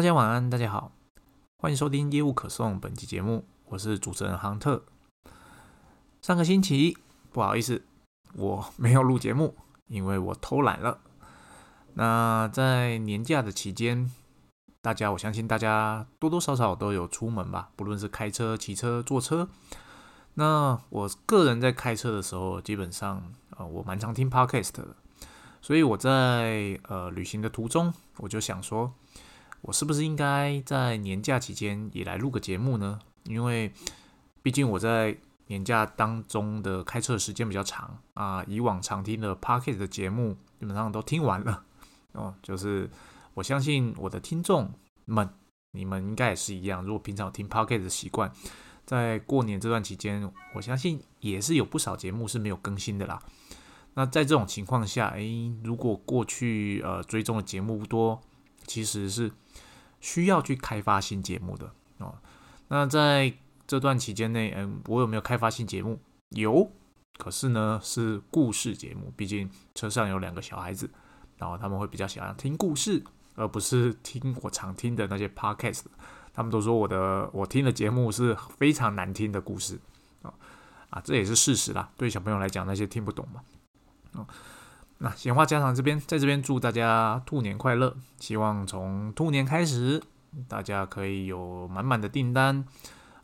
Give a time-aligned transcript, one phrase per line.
[0.00, 0.92] 大家晚安，大家好，
[1.58, 4.82] 欢迎收听业务可颂本期节目，我是主持人杭特。
[6.22, 6.96] 上个星期
[7.30, 7.84] 不好意思，
[8.32, 9.54] 我没有录节目，
[9.88, 11.00] 因为我偷懒了。
[11.92, 14.10] 那在年假的期间，
[14.80, 19.50] 大家我相信大家多多少少都有出门吧，不论是开车、骑车、坐车。
[20.32, 23.22] 那我个人在开车的时候，基本上
[23.58, 24.96] 呃，我蛮常听 podcast 的，
[25.60, 28.94] 所以我在呃旅行的途中，我就想说。
[29.62, 32.98] 我是不是应该在年假期间也来录个节目呢？
[33.24, 33.70] 因为
[34.42, 35.14] 毕竟我在
[35.48, 41.62] 年假当中的开车时间比较长啊，以往常听的 p o c k e t 的节目基本上都听完了
[42.12, 42.34] 哦。
[42.42, 42.88] 就是
[43.34, 44.72] 我相信我的听众
[45.04, 45.28] 们，
[45.72, 46.82] 你们应该也是一样。
[46.82, 48.32] 如果平常有听 p o c k e t 的习惯，
[48.86, 53.20] 在过年这段期间，我相信也是有不少节目是没有更新的啦。
[53.92, 58.18] 那在这种情况下，诶，如果过去呃追踪的节目不多，
[58.66, 59.30] 其实是。
[60.00, 62.18] 需要去开发新节目的哦。
[62.68, 63.32] 那在
[63.66, 66.00] 这段期间内，嗯，我有没有开发新节目？
[66.30, 66.70] 有，
[67.18, 69.12] 可是呢是故事节目。
[69.16, 70.90] 毕竟车上有两个小孩子，
[71.36, 73.02] 然后他们会比较喜欢听故事，
[73.34, 75.84] 而不是听我常听的那些 podcast。
[76.32, 79.78] 他们都说我的我听的节目是非常难听的故事
[80.22, 80.32] 啊
[80.90, 81.90] 啊，这也是事实啦。
[81.96, 83.42] 对小朋友来讲，那些听不懂嘛。
[84.12, 84.26] 哦。
[85.02, 87.96] 那闲话家常这边，在这边祝大家兔年快乐！
[88.18, 90.02] 希望从兔年开始，
[90.46, 92.62] 大家可以有满满的订单，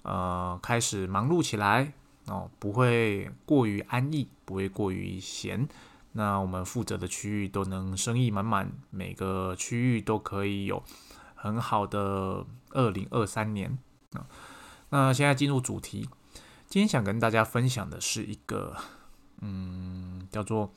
[0.03, 1.93] 呃，开始忙碌起来
[2.29, 5.69] 哦，不会过于安逸，不会过于闲。
[6.13, 10.83] 那我们负责的区域都能生意满满，每个区域都可以有
[11.35, 13.77] 很好的二零二三年
[14.15, 14.25] 啊。
[14.89, 16.09] 那现在进入主题，
[16.71, 18.75] 今天想跟大家分享的是一个，
[19.43, 20.73] 嗯，叫做。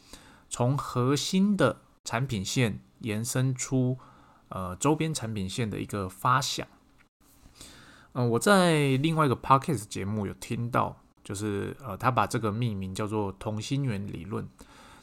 [0.50, 3.97] 从核心的产品线延伸出
[4.50, 6.67] 呃周边产品线的一个发想。
[8.14, 14.48] 嗯，我在另外一个 podcast 节目有听到，就是呃他把这个命名叫做同心圆理论。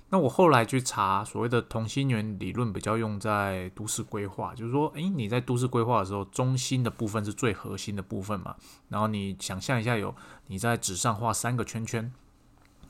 [0.09, 8.55] 那我后来去查，所谓的同心圆理论比较用在都市规划，就是说，诶，你在都市规划的时候，中心的部分是最核心的部分嘛。
[8.89, 10.15] 然后你想象一下，有
[10.47, 12.13] 你在纸上画三个圈圈，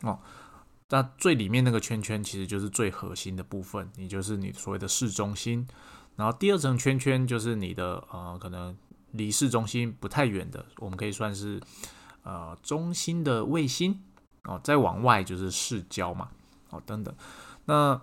[0.03, 0.19] 哦。
[0.89, 5.67] 那最里面那个圈圈其实就是最核心的部分，你就是你所谓的市中心。
[6.15, 8.77] 然后第二层圈圈就是你的呃，可能
[9.11, 11.61] 离市中心不太远的，我们可以算是
[12.23, 14.01] 呃中心的卫星
[14.45, 14.61] 哦。
[14.63, 16.31] 再往外就是市郊嘛，
[16.71, 17.13] 哦等等。
[17.65, 18.01] 那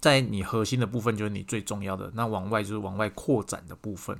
[0.00, 4.16] 在你核心的部分就是你最重要的，那往外就是往外扩展的部分。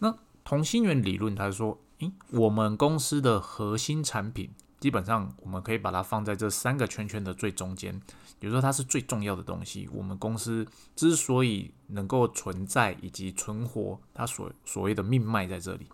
[0.00, 4.50] 那同心圆理论它说，诶，我们公司的核心产品。
[4.78, 7.98] 基本上，我们可以把它放在这三个圈圈的最中间，
[8.38, 9.88] 比如说它是最重要的东西。
[9.90, 15.88] 我们公司之所以能够存在以及存活，它所所谓的命脉在这里。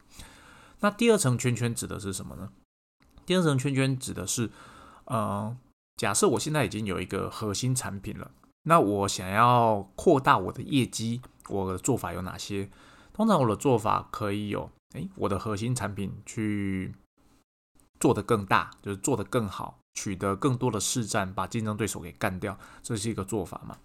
[0.81, 2.51] 那第二层圈圈指的是什么呢？
[3.25, 4.51] 第二层圈圈指的是，
[5.05, 5.57] 呃，
[5.97, 8.33] 假设我现在已经有一个核心产品了，
[8.65, 12.69] 那我想要扩大我的业绩，我的做法有哪些？
[13.13, 16.93] 通常我的做法可以有，诶，我的核心产品去。
[18.03, 23.79] 做得更大，就是做得更好，取得更多的市占，把竞争对手给干掉，这是一个做法嘛？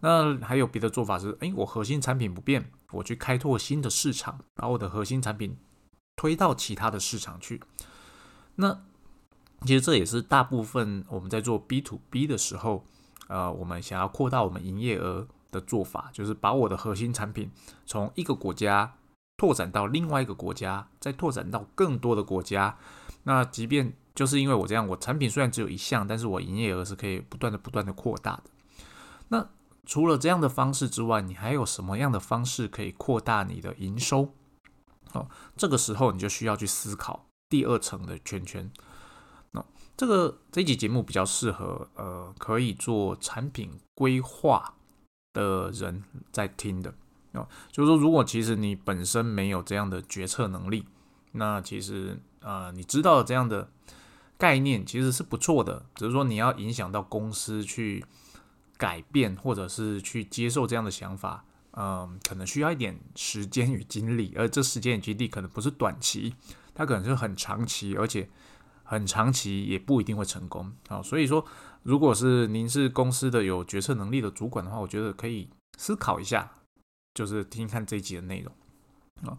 [0.00, 5.56] 那还有别的做法是，诶，我核心产品不变，我去开拓新的市场，把我的核心产品
[6.16, 7.62] 推到其他的市场去。
[8.56, 8.82] 那
[9.62, 12.84] 其实这也是大部分我们在做 B to B 的时候，
[13.28, 17.50] 呃，我们想要扩大我们营业额的做法，就是把我的核心产品
[17.86, 18.92] 从一个国家
[19.38, 22.76] 拓展到另外一个国家，再拓展到更多的国家。
[23.24, 28.44] 那即便就是因为我这样，我产品虽然只有一项，但是我营业额是可以不断的、不断的扩大的。
[29.28, 29.48] 那
[29.86, 34.34] 除了这样的方式之外，你还有什么样的方式可以扩大你的营收？
[35.12, 38.70] 哦，这个时候你就需要去思考第二层的圈圈。
[39.52, 39.64] 那
[39.96, 44.74] 这个这集节目比较适合呃，可以做产品规划
[45.32, 46.92] 的人在听的
[47.32, 47.46] 哦。
[47.70, 50.86] 就是说，如果其实你本身没有这样的决策能力，
[51.30, 52.20] 那其实。
[52.42, 53.68] 呃，你知道这样的
[54.36, 58.04] 概念其实是不错的，只是说你要影响到公司去
[58.76, 61.44] 改变，或者是去接受这样的想法，
[61.76, 66.34] 嗯，可能需要一点时间与精力，而这时间与精力可能不是短期，
[66.74, 68.28] 它可能是很长期，而且
[68.82, 71.00] 很长期也不一定会成功啊。
[71.00, 71.44] 所以说，
[71.84, 75.48] 如果是您是公司的有决策能力的主管的话，我觉得可以
[75.78, 76.50] 思考一下，
[77.14, 78.52] 就是听看这一集的内容
[79.30, 79.38] 啊。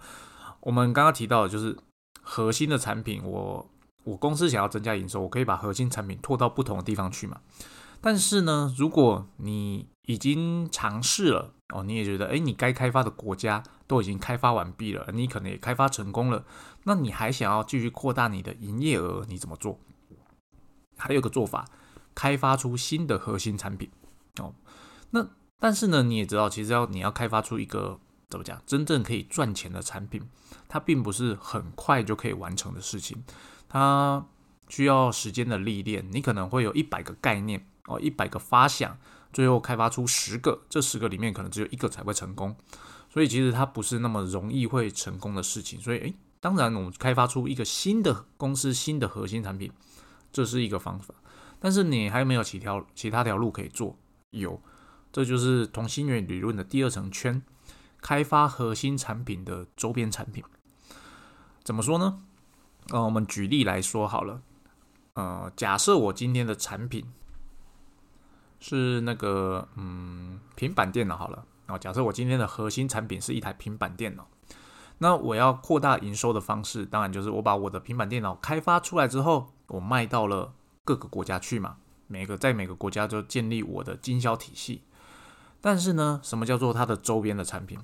[0.62, 1.78] 我们刚刚提到的就是。
[2.24, 3.70] 核心的产品，我
[4.06, 7.42] 我公司想要增加营收，我可以把核心产品拓到不同的地方去嘛？
[8.02, 16.44] 但是呢，如果你已经尝试了哦，你也觉得哎，你该开发的国家都已经开发完毕了，你可能也开发成功了，
[16.84, 19.80] 那你还想要继续扩大你的营业额，你怎么做？
[20.98, 21.66] 还有个做法，
[22.14, 23.90] 开发出新的核心产品
[24.42, 24.54] 哦。
[25.12, 25.26] 那
[25.60, 28.00] 但是呢，你也知道，其实要你要开发出一个
[28.34, 30.28] 怎么讲，真正可以赚钱的产品，
[30.68, 33.24] 它并不是很快就可以完成的事情，
[33.70, 34.26] 它
[34.68, 36.04] 需要时间的历练。
[36.12, 38.98] 你可能会有一百个概念哦，一百个发想，
[39.32, 42.56] 最后开发出十个，这十个里面可能只有一个才会成功。
[43.08, 45.80] 所以其实它不是那么容易会成功的事情。
[45.80, 49.72] 所以诶，当然我们开发出一个新的公司、新的核心产品。
[50.32, 51.14] 这是一个方法，
[51.60, 53.96] 但是你还没有其条其他条路可以做？
[54.32, 54.60] 有，
[55.12, 57.40] 这就是同心圆理论的第二层圈，
[58.04, 60.44] 开发核心产品的周边产品。
[61.64, 62.20] 怎么说呢？
[62.90, 64.42] 呃，我们举例来说好了。
[65.14, 67.06] 呃，假设我今天的产品
[68.60, 71.46] 是那个嗯平板电脑好了。
[71.66, 74.28] 啊，假设我今天的核心产品是一台平板电脑，
[74.98, 79.54] 那我要扩大营收的方式，当然就是我把我的平板电脑开发出来之后。
[79.68, 80.54] 我卖到了
[80.84, 81.78] 各个国家去嘛，
[82.08, 84.84] 每个在每个国家就建立我的经销体系。
[85.62, 87.80] 但是呢，什么叫做它的周边的产品？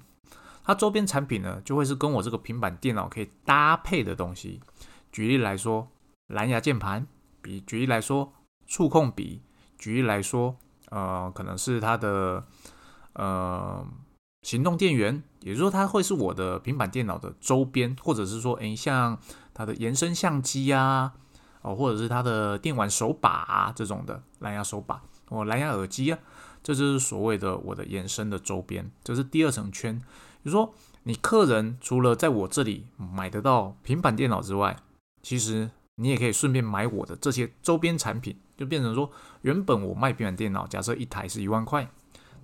[0.63, 4.59] 它周边产品呢，就会是跟我这个平板电脑可以搭配的东西。
[5.11, 5.87] 举例来说，
[6.27, 7.03] 蓝牙键盘；
[7.41, 8.33] 比举例来说，
[8.67, 9.41] 触控笔；
[9.77, 10.55] 举例来说，
[10.89, 12.45] 呃，可能是它的
[13.13, 13.85] 呃
[14.43, 19.19] 行动电源，也就是说，它会是我的平板电脑的周边，或者是说，诶，像
[19.53, 21.13] 它的延伸相机啊。
[21.61, 26.17] 哦，或者是它的电玩手把，这种的蓝牙手把，哦，蓝牙耳机啊，
[26.63, 30.01] 这就是所谓的我的延伸的周边，这是第二层圈。
[30.43, 34.77] 就说你客人除了在我这里买得到平板电脑之外，
[35.21, 39.09] 其实你也可以顺便买我的这些周边产品，就变成说，
[39.41, 41.89] 原本我卖平板电脑，假设一台是一万块，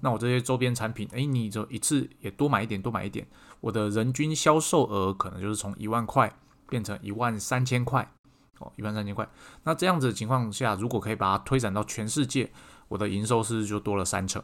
[0.02, 3.26] 那我这些周边产品，哎，你就一次也多买一点，多买一点，
[3.62, 6.38] 我的人均销售额可能就是从一万块
[6.68, 8.12] 变成一万三千块。
[8.60, 9.28] 哦，一万三千块。
[9.64, 12.50] 那这样子的情况下，如果可以把它推展到全世界，
[12.88, 14.42] 我的营收是不是就多了三成。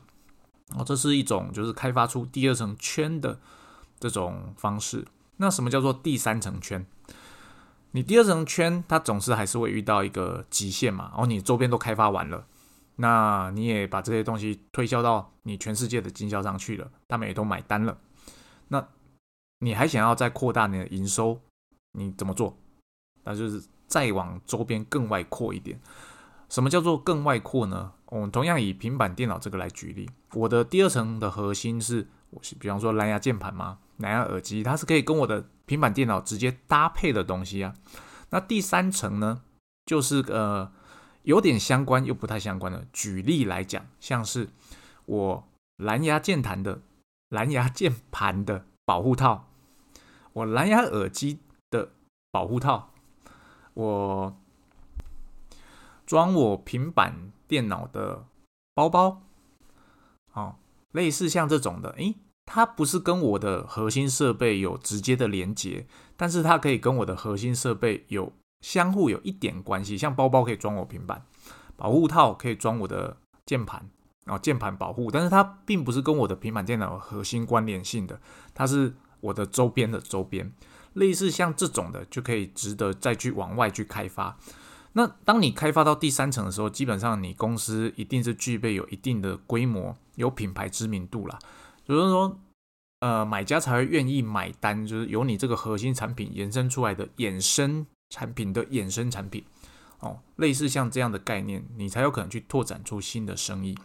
[0.75, 3.39] 哦，这是一种就是开发出第二层圈的
[4.00, 5.06] 这种方式。
[5.38, 6.85] 那什么叫做第三层圈？
[7.91, 11.12] 你第二层圈，它总是还是会遇到一个极限嘛。
[11.15, 12.45] 哦，你周边都开发完了，
[12.95, 17.97] 那你也把这些东西推销到你全世界的经销商去了，他们也都买单了。
[18.69, 18.88] 那
[19.59, 21.39] 你还想要再扩大你的营收，
[21.94, 22.57] 你怎么做？
[23.24, 23.63] 那就是。
[23.91, 25.77] 再往周边更外扩一点，
[26.51, 27.94] 什么叫做更外扩呢？
[28.07, 37.74] 我们同样以平板电脑这个来举例，我的第二层的核心是，我是比方说蓝牙键盘嘛，蓝牙耳机，它是可以跟我的平板电脑直接搭配的东西啊。
[38.31, 39.44] 那第三层呢，
[39.86, 40.69] 就是呃
[41.24, 42.86] 有点相关又不太相关的。
[42.92, 44.50] 举例来讲，像是
[45.06, 46.81] 我蓝牙键盘的
[47.30, 49.48] 蓝牙键盘的保护套，
[50.33, 51.39] 我蓝牙耳机
[51.69, 51.94] 的
[52.30, 52.89] 保护套。
[53.74, 54.36] 我
[56.12, 58.25] 装我平板电脑的
[58.74, 59.22] 包包，
[60.34, 60.56] 哦，
[60.92, 65.88] 类似像这种的，诶，它不是跟我的核心设备有直接的连接，
[66.18, 69.98] 但是它可以跟我的核心设备有相互有一点关系。
[69.98, 71.25] 像包包可以装我平板，
[71.78, 73.16] 保护套可以装我的
[73.46, 73.90] 键盘，
[74.25, 78.19] 然后键盘保护，但是它并不是跟我的平板电脑核心关联性的，
[78.54, 80.51] 它是我的周边的周边。
[80.96, 84.38] 类似像这种的，就可以值得再去往外去开发。
[84.93, 91.39] 那当你开发到第三层的时候，基本上你公司一定是具备有一定的规模、有品牌知名度啦。
[91.86, 92.39] 就是说，
[93.00, 99.43] 呃，买家才会愿意买单，就是由你这个核心产品延伸出来的衍生产品的衍生产品
[100.00, 103.77] 哦，类似像这样的概念，你才有可能去拓展出新的生意。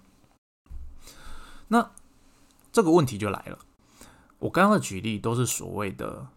[1.68, 1.90] 那
[2.72, 3.58] 这个问题就来了，
[4.38, 6.28] 我刚刚的举例都是所谓的。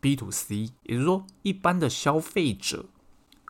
[0.00, 2.86] B to C，也就是说，一般的消费者，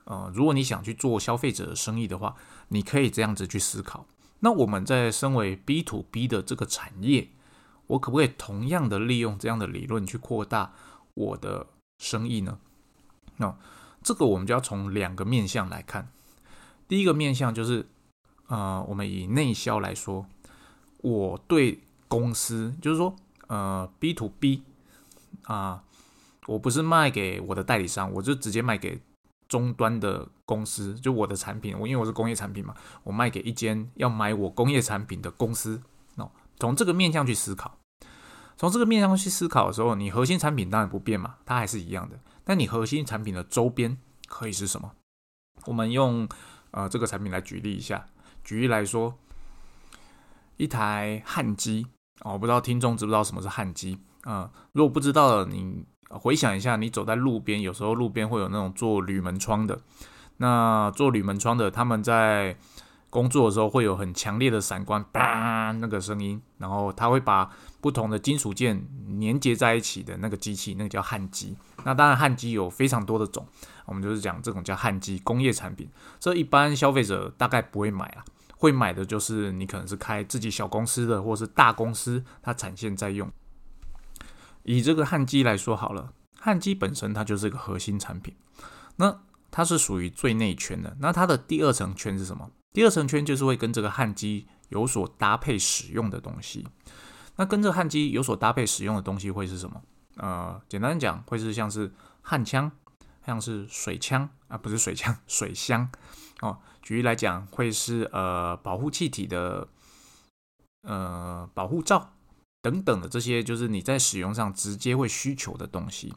[0.04, 2.34] 呃，如果你想去做消费者的生意的话，
[2.68, 4.06] 你可以这样子去思考。
[4.40, 7.28] 那我们在身为 B to B 的这个产业，
[7.86, 10.72] 我可不可以同样的利用这样的理论去扩大
[11.14, 11.66] 我的
[11.98, 12.58] 生意呢？
[13.36, 13.56] 那
[14.02, 16.08] 这个我们就要从两个面向来看。
[16.88, 17.86] 第一个面向就是，
[18.48, 20.26] 呃，我们以内销来说，
[20.98, 21.78] 我对
[22.08, 23.14] 公司，就是说，
[23.46, 24.62] 呃，B to B
[25.44, 25.84] 啊。
[26.48, 29.00] 我不是卖给我的代理商，我就直接卖给
[29.52, 35.82] 终端的公司，就我的产品，我因为我是工业产品嘛，我卖给一间要买我工业产品的公司。
[36.16, 37.76] 哦，从这个面向去思考，
[38.56, 42.18] 从这个面向去思考的时候，你核心产品当然不变嘛，它还是一样的。
[42.44, 44.92] 但你核心产品的周边可以是什么？
[45.66, 46.26] 我们用
[46.70, 48.06] 呃这个产品来举例一下，
[48.42, 49.18] 举例来说，
[50.56, 51.86] 一台焊机
[52.22, 54.50] 哦，不知道听众知不知道什么是焊机啊？
[54.72, 59.80] 如果不知道的，你回想一下，你走在路边，有时候路边会有那种做铝门窗的，
[60.36, 62.56] 那做铝门窗的，他们在
[63.08, 68.86] 工作的时候会有很强烈的闪光，叭那个声音，然后他会把不同的金属件
[69.18, 71.56] 连接在一起的那个机器，那个叫焊机。
[71.84, 73.46] 那当然，焊机有非常多的种，
[73.86, 78.24] 我们就是讲这种叫焊机工业产品，这一般消费者大概不会买啊，
[78.56, 83.30] 会买的就是你可能是开自己小公司的，或是大公司，它产线在用。
[84.64, 88.34] 以这个焊机来说好了，焊机本身它就是一个核心产品，
[88.96, 90.96] 那它是属于最内圈的。
[91.00, 92.50] 那它的第二层圈是什么？
[92.72, 96.66] 第二层圈就是会跟这个焊机有所搭配使用的东西。
[97.36, 99.82] 那跟这焊机有所搭配使用的东西会是什么？
[100.16, 102.70] 呃，简单讲，会是像是焊枪，
[103.26, 105.90] 像是水枪啊，不是水枪，水箱
[106.40, 106.58] 哦。
[106.82, 109.68] 举例来讲，会是呃保护气体的
[110.82, 112.14] 呃保护罩。
[112.62, 116.14] 等等的这些，就是你在使用上直接会需求的东西。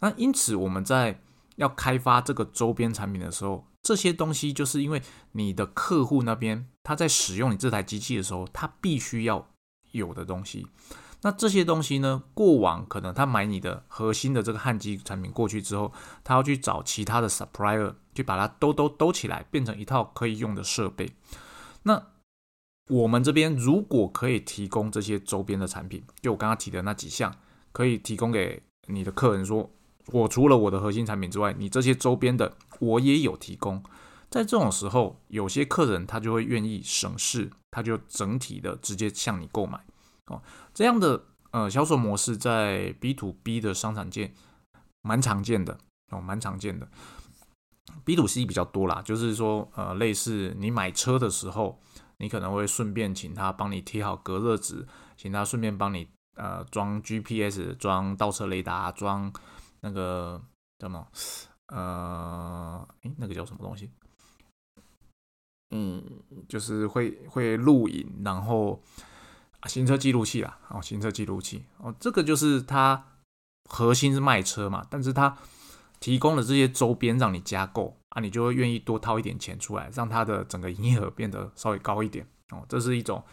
[0.00, 1.20] 那因此，我们在
[1.56, 9.48] 要开发这个周边产品的时候，这些东西就是因为你的客户那边他在使用你这台机器的时候，他必须要
[9.90, 10.66] 有的东西。
[11.22, 15.92] 那这些东西呢，过往可能他买你的核心的这个焊机产品过去之后，
[16.24, 21.10] 他要去找其他的 supplier 去把它兜兜兜起来，变成一套可以用的设备。
[21.82, 22.06] 那
[22.90, 27.32] 我们这边如果可以提供这些周边的产品，就我刚刚提的那几项，
[27.70, 29.70] 可以提供给你的客人说，
[30.06, 33.80] 我除了我的核心产品之外，你这些周边的我也有提供。
[34.28, 39.78] 在这种时候，有些客人他就会愿意省事，他就整体的直接向你购买
[40.26, 40.42] 哦。
[40.74, 44.32] 这样的呃销售模式在 B to B 的商场界
[45.02, 45.78] 蛮常见的
[46.10, 46.88] 哦，蛮常见的。
[48.04, 51.80] B to C 比较多啦，就是说呃类似你买车的时候。
[52.20, 54.86] 你可能会顺便请他帮你贴好隔热纸，
[55.16, 59.32] 请他顺便帮你呃装 GPS、装倒车雷达、装
[59.80, 60.40] 那个
[60.78, 61.08] 叫什么
[61.68, 63.90] 呃诶那个叫什么东西？
[65.70, 66.04] 嗯，
[66.48, 68.82] 就是会会录影，然后
[69.64, 73.06] 行车记录器啦，哦，行车记录器哦，这个就是它
[73.70, 75.38] 核心是卖车嘛，但是它
[76.00, 77.96] 提供了这些周边让你加购。
[78.10, 82.64] 啊，你就会愿意多掏一点钱出来，让它的整个营业额变得稍微高一点哦。
[82.68, 83.24] 这是一种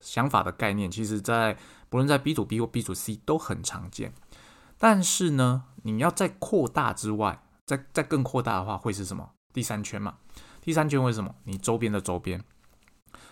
[0.00, 1.56] 想法的概念，其实在
[1.88, 4.12] 不论在 B to B 或 B to C 都很常见。
[4.76, 9.30] 但是呢，你要再扩大之外，再再更扩大的话，会是什么？
[9.54, 10.16] 第三圈嘛。
[10.60, 11.34] 第三圈为什么？
[11.44, 12.44] 你周边的周边，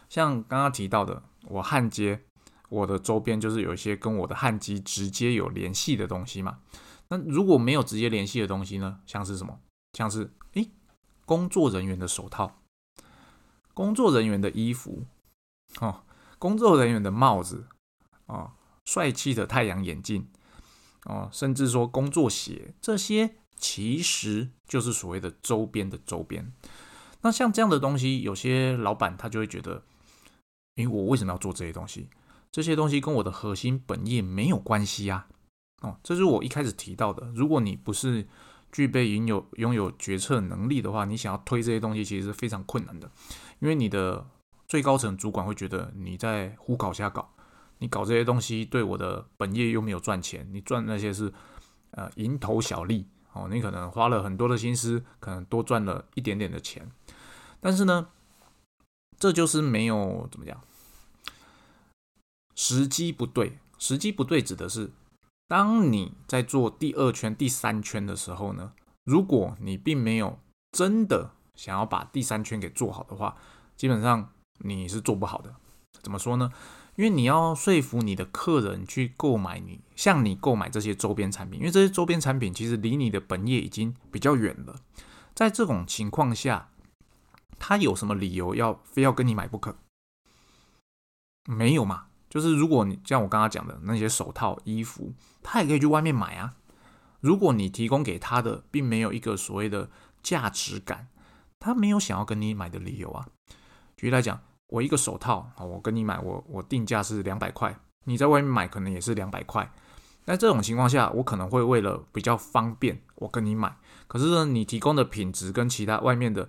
[0.09, 2.23] 像刚刚提到的，我焊接，
[2.71, 6.61] 我的周边就是有一些跟我的焊机直接有联系的东西嘛。
[7.09, 9.01] 那如果没有直接联系的东西呢？
[9.05, 9.61] 像是什么？
[9.93, 10.33] 像是。
[11.25, 12.61] 工作人员的手套，
[13.73, 15.05] 工作人员的衣服，
[15.81, 16.03] 哦，
[16.39, 17.67] 工作人员的帽子，
[18.27, 18.53] 哦，
[18.85, 20.29] 帅气的太阳眼镜，
[21.05, 26.53] 哦，甚至说工作鞋，这些其实就是所谓的周边的周边。
[27.23, 29.83] 那像这样的东西，有些老板他就会觉得，
[30.77, 32.09] 诶，我为什么要做这些东西？
[32.53, 35.27] 这些东西跟我的核心本业没有关系啊。
[35.81, 37.27] 哦，这是我一开始提到的。
[37.35, 38.29] 如果你不是
[38.75, 43.09] 具备拥有拥有决策能力的话，你想要推这些东西其实是非常困难的，
[43.61, 44.27] 因为你的
[44.67, 47.33] 最高层主管会觉得你在胡搞瞎搞，
[47.79, 51.33] 你搞这些东西对我的本业又没有赚钱，你赚那些是
[51.93, 56.91] 呃蝇头小利哦，你可能花了很多的心思，可能多赚了一点点的钱，
[57.61, 58.09] 但是呢，
[59.17, 60.61] 这就是没有怎么讲，
[62.57, 64.91] 时机不对，时机不对指的是。
[65.47, 68.73] 当你在做第二圈、第三圈的时候呢，
[69.05, 70.39] 如果你并没有
[70.73, 73.37] 真的想要把第三圈给做好的话，
[73.77, 75.55] 基本上你是做不好的。
[76.03, 76.51] 怎么说呢？
[76.97, 84.77] 因为你要说服你的客人去购买你，向你购买这些周边产品，因为这些周边产品其实离你的本业已经比较远了。
[85.35, 86.71] 在这种情况下，
[87.59, 89.77] 他有什么理由要非要跟你买不可？
[91.47, 92.07] 没有嘛？
[92.35, 96.57] 就是如果你像我刚刚讲的那些手套、衣服，他也可以去外面买啊。
[97.21, 99.89] 如果你提供给他的并没有一个所谓的
[100.21, 101.07] 价值感，
[101.61, 103.25] 他没有想要跟你买的理由啊。
[103.97, 109.73] 举例来讲，我一个手套啊，我跟你买，我我定价是两百块，你在外面买可能也是两百块。
[110.25, 113.77] 那这种情况下，我可能会为了比较方便，我跟你买。
[114.09, 116.49] 可是呢，你提供的品质跟其他外面的，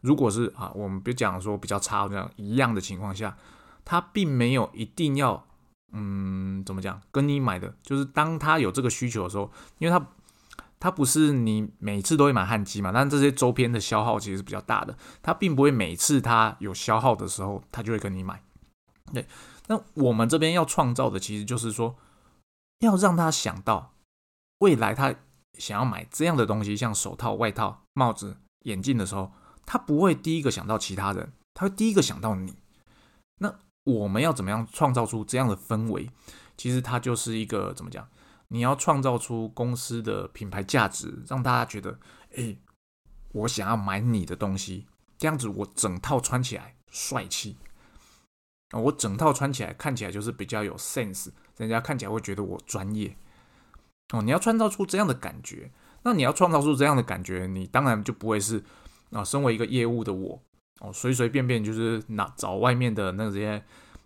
[0.00, 3.36] 如果是啊，我们别讲说比较差这样一样的情况下。
[3.84, 5.46] 他并没有一定要，
[5.92, 7.00] 嗯，怎么讲？
[7.10, 10.06] 跟你买的，就是当他有这个需求的时候，因为他
[10.78, 12.90] 他不是你每次都会买焊机嘛？
[12.92, 18.42] 但这些周边的消耗其实是比较大的，他并不会每次他有消耗的时候，他就会跟你买。
[19.12, 19.26] 对，
[19.68, 21.96] 那我们这边要创造的其实就是说，
[22.80, 23.92] 要让他想到
[24.58, 25.14] 未来他
[25.58, 29.32] 想要买这样的东西，像手套、外套、帽子、眼镜的时候，
[29.66, 32.54] 他不会第一个想到其他人，他会第一个想到你。
[33.38, 36.10] 那我们要怎么样创造出这样的氛围？
[36.56, 38.08] 其实它就是一个怎么讲？
[38.48, 41.98] 你要创造出公司的品牌价值，让大家觉得，
[42.36, 42.56] 哎，
[43.32, 44.86] 我想要买你的东西，
[45.16, 47.56] 这样子我整套穿起来帅气。
[48.72, 53.16] 我整套穿起来看起来就是比较有 sense，人家看起来会觉得我专业。
[54.12, 55.72] 哦，你要创造出这样的感觉，
[56.02, 58.62] 那你要创造出这样的感觉，你当然就不会是
[59.10, 60.42] 啊，身为一个业务的我
[60.82, 63.62] 哦，随随便便就是拿找外面的那些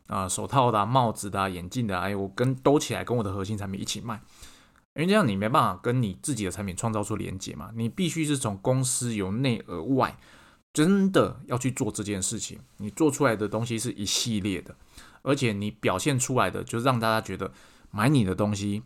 [0.07, 4.21] 啊手套的、帽子的、眼镜的，哎，我跟兜起来跟我的核心产品一起卖，
[4.95, 10.17] 因为这样你没办法跟你自己的产品创造出连接嘛，你必须是从公司由内而外。
[10.75, 14.77] 真的要去做这件事情，你做出来的东西是一系列的，
[15.23, 17.51] 而且你表现出来的就让大家觉得
[17.91, 18.83] 买你的东西、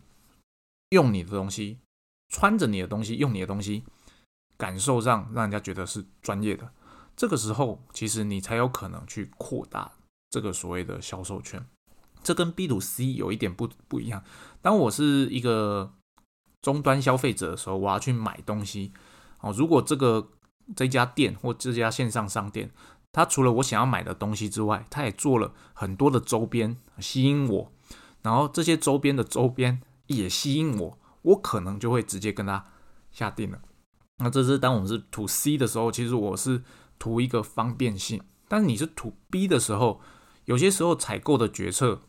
[0.91, 1.79] 用你的东西、
[2.29, 3.83] 穿着你的东西、用你的东西，
[4.55, 6.71] 感受上让人家觉得是专业的。
[7.15, 9.91] 这个时候，其实你才有可能去扩大
[10.29, 11.65] 这个所谓的销售圈。
[12.23, 14.23] 这跟 B to C 有一点不不一样。
[14.61, 15.93] 当我是一个
[16.61, 18.93] 终端消费者的时候，我要去买东西
[19.39, 19.51] 哦。
[19.51, 20.29] 如果这个
[20.75, 22.71] 这家店或这家线上商店，
[23.11, 27.71] 它除了我想要买的东西之外，它也做了很多的周边吸引我，
[28.21, 32.67] 然后这些周边的周边也吸引我，我可能就会直接跟他
[33.11, 33.59] 下定了。
[34.19, 36.61] 那这是当我们是图 C 的时候，其实我是
[37.01, 39.99] 图一个方便性，但是你是图 B 的时候，
[40.45, 42.01] 有些时候采购的决策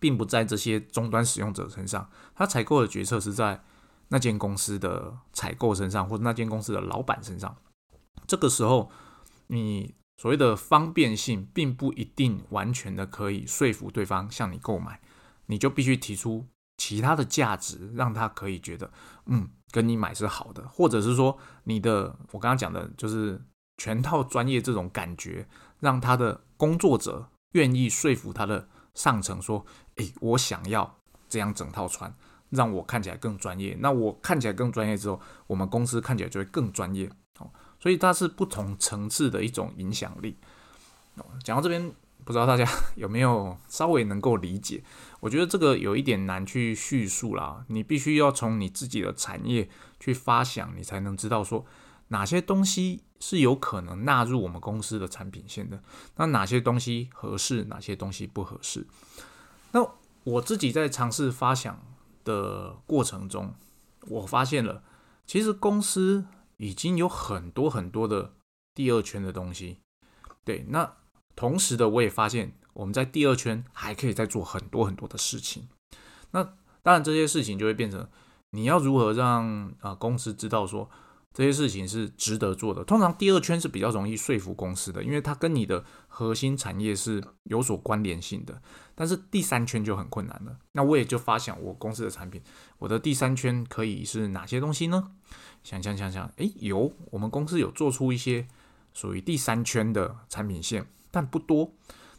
[0.00, 3.62] 并不在这些终端使用者身上，他采购的决策是在
[4.08, 7.54] 那间公司的采购身上，或者那间公司的老板身上。
[8.26, 8.90] 这个时候，
[9.48, 15.02] 你所谓的方便性，并不一定完全的可以说服对方向你购买，
[15.46, 16.46] 你就必须提出
[16.78, 18.90] 其他的价值，让他可以觉得，
[19.26, 23.38] 嗯，跟你买是好的，或者是说，你的我刚刚讲的就是
[23.76, 25.46] 全套专业这种感觉，
[25.80, 29.64] 让他的工作者愿意说服他的上层说，
[29.96, 32.14] 诶，我想要这样整套穿，
[32.50, 33.76] 让我看起来更专业。
[33.80, 37.10] 那我看起来更专业之后，我们公司看起来就会更专业。
[37.38, 40.38] 哦所以它是不同层次的一种影响力。
[41.42, 41.92] 讲到这边，
[42.24, 44.82] 不知道大家 有没有稍微能够理解？
[45.20, 47.62] 我觉得这个有一点难去叙述啦。
[47.68, 49.68] 你必须要从你自己的产业
[50.00, 51.66] 去发想，你才能知道说
[52.08, 55.82] 哪些东西是有可能纳入我们公司的产品线的。
[56.16, 58.86] 那哪些东西合适，哪些东西不合适？
[59.72, 59.80] 那
[60.24, 61.80] 我自己在尝试发想
[62.22, 63.54] 的过程中，
[64.08, 64.82] 我发现了，
[65.26, 66.26] 其实公司。
[66.56, 68.34] 已经有很多很多的
[68.74, 69.80] 第二圈的东西，
[70.44, 70.64] 对。
[70.68, 70.88] 那
[71.34, 75.68] 同时的，我也发现我们在第二圈还可以再做很多很多的事情。
[76.30, 76.44] 那
[76.80, 78.08] 当然，这些事情就会变成
[78.50, 80.88] 你要如何让啊公司知道说。
[81.34, 82.84] 这些事情是值得做的。
[82.84, 88.62] 通常第二圈是比较容易说服公司的，因为它跟你的核心产业是有所关联性的。
[88.94, 90.56] 但是第三圈就很困难了。
[90.72, 92.40] 那我也就发想我公司的产品，
[92.78, 95.10] 我的第三圈可以是哪些东西呢？
[95.64, 98.46] 想想想想，诶，有我们公司有做出一些
[98.92, 101.72] 属于第三圈的产品线，但不多。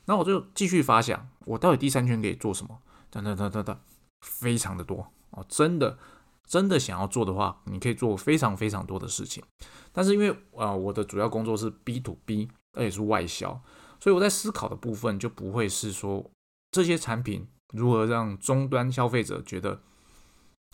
[0.08, 2.78] 那我就继续发想，我到底第三圈可以做什么？
[3.10, 3.80] 等等等等等，
[4.20, 5.98] 非常的多哦，真的。
[6.46, 9.44] 真的想要做的话，你可以做非常非常多的事情。
[9.92, 13.62] 但是因为啊，我的主要工作是 B to B，而且是外销，
[14.00, 16.30] 所以我在思考的部分就不会是说
[16.72, 19.82] 这些产品如何让终端消费者觉得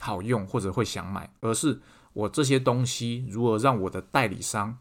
[0.02, 1.80] 好用或者会想买，而是
[2.14, 4.78] 我这些东西如何让我的代理商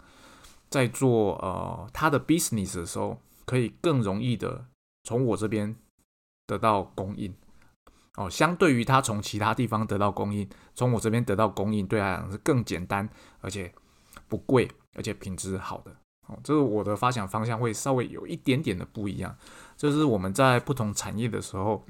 [0.68, 4.66] 在做呃他的 business 的时候，可以更容易的
[5.04, 5.76] 从我这边
[6.46, 7.34] 得到供应。
[8.20, 13.08] 哦，相对于他从其他地方得到供应，从我这边得到供应，对他来讲是更简单，
[13.40, 13.72] 而且
[14.28, 15.90] 不贵，而且品质好的。
[16.26, 19.34] 哦，这个我的发想方向会稍微有一点点的不一样。
[19.74, 21.86] 这是我们在不同产业的时候，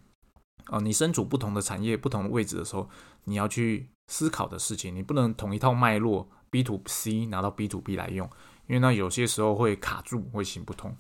[0.69, 2.89] 哦，你身处不同的产业、不同的位置的时候，
[3.25, 4.95] 你要去思考的事情。
[4.95, 8.25] 你不能同一套脉络 B to C 拿到 B to B 来用，
[8.69, 10.97] 因为那有些时候会卡住，会行不通。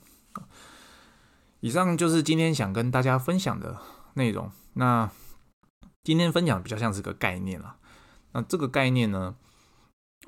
[1.60, 3.78] 以上就是今天想跟大家分享的
[4.20, 4.52] 内容。
[4.74, 5.10] 那
[6.04, 7.78] 今天分享比较像是个概念啦。
[8.32, 9.34] 那这个概念呢，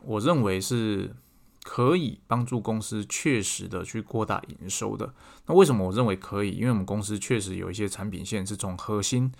[0.02, 1.14] 我认为是
[1.62, 5.14] 可以帮助公司确实的去扩大营收的。
[5.46, 6.52] 那为什么我认为可以？
[6.52, 9.30] 因为我们公司确实有一些产品线是从核心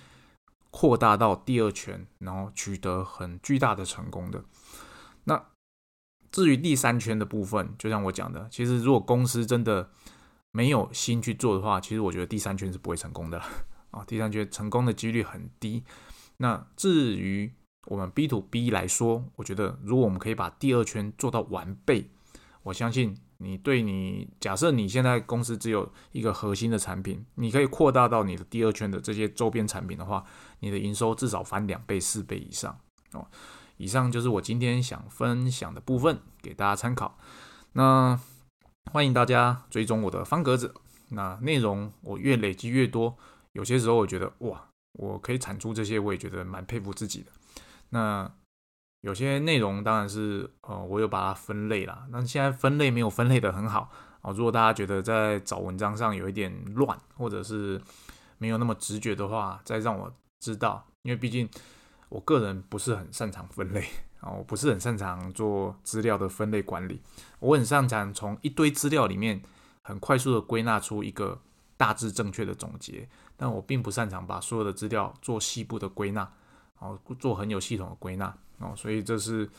[0.71, 4.45] 扩大到第二圈，然后取得很巨大的成功的。
[5.25, 5.45] 那
[6.31, 9.91] 至于第三圈的部分，就像我讲的，其实如果公司真的
[10.53, 13.43] 没有心去做的话，其实我觉得第三圈是不会成功的
[13.93, 14.05] 啊。
[14.05, 15.85] 第三圈成功的几率很低。
[16.39, 17.53] 那至于
[17.87, 22.11] 我们 B to B 来说，我觉得如果我们可以把第二圈做到完备，
[22.65, 30.25] 我相信你对你假设你现在公司只有一个核心的产品，你可以扩大到你的第二圈的这些周边产品的话，
[30.61, 32.79] 你的营收至少翻两倍、四倍以上
[33.13, 33.27] 哦。
[33.79, 37.19] 以上就是我今天想分享的部分，给大家参考。
[37.73, 38.21] 那
[38.93, 40.75] 欢迎大家追踪我的方格子。
[41.09, 43.19] 那内容我越累积越多，
[43.53, 47.31] 有些时候我觉得哇，我可以产出这些，我也觉得蛮佩服自己的。
[47.91, 48.31] 那
[49.03, 52.07] 有些内容当然是呃，我有把它分类啦。
[52.11, 54.31] 那现在分类没有分类的很好啊。
[54.33, 57.81] 如果大家觉得在找文章上有一点乱，或者是
[58.39, 61.49] 没有那么直觉的话，再让我知道，因为毕竟。
[62.09, 63.89] 我个人不是很擅长分类
[64.21, 67.01] 啊，我不是很擅长做资料的分类管理。
[67.39, 69.41] 我很擅长从一堆资料里面
[69.83, 71.41] 很快速的归纳出一个
[71.83, 76.33] 大致正确的总结，但我并不擅长把所有的资料做细部的归纳，
[76.79, 78.73] 哦，做很有系统的归纳哦。
[78.77, 79.51] 所以这是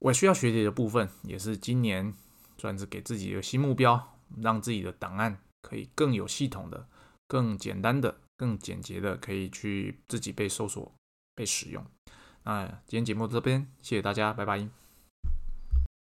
[0.00, 2.12] 我需要学习的部分，也是今年
[2.58, 6.84] 算是给自己的新目标，让自己的档案可以更有系统的、
[7.28, 10.92] 更简单的、更简洁的，可以去自己被搜索。
[11.36, 11.84] 被使用。
[12.44, 14.83] 那今天节目这边，谢谢大家，拜拜。